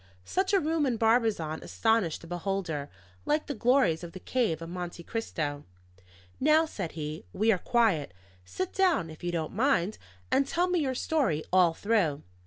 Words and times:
Such 0.25 0.51
a 0.51 0.59
room 0.59 0.87
in 0.87 0.97
Barbizon 0.97 1.61
astonished 1.61 2.21
the 2.21 2.27
beholder, 2.27 2.89
like 3.23 3.45
the 3.45 3.53
glories 3.53 4.03
of 4.03 4.13
the 4.13 4.19
cave 4.19 4.59
of 4.59 4.67
Monte 4.69 5.03
Cristo. 5.03 5.63
"Now," 6.39 6.65
said 6.65 6.93
he, 6.93 7.23
"we 7.33 7.51
are 7.51 7.59
quiet. 7.59 8.11
Sit 8.43 8.73
down, 8.73 9.11
if 9.11 9.23
you 9.23 9.31
don't 9.31 9.53
mind, 9.53 9.99
and 10.31 10.47
tell 10.47 10.67
me 10.67 10.79
your 10.79 10.95
story 10.95 11.43
all 11.53 11.75
through." 11.75 12.23